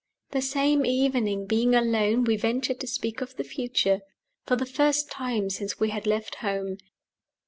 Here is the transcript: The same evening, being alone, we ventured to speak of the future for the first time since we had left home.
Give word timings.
The 0.31 0.41
same 0.41 0.83
evening, 0.83 1.45
being 1.45 1.75
alone, 1.75 2.23
we 2.23 2.35
ventured 2.35 2.79
to 2.79 2.87
speak 2.87 3.21
of 3.21 3.35
the 3.35 3.43
future 3.43 4.01
for 4.47 4.55
the 4.55 4.65
first 4.65 5.11
time 5.11 5.51
since 5.51 5.79
we 5.79 5.89
had 5.91 6.07
left 6.07 6.37
home. 6.41 6.79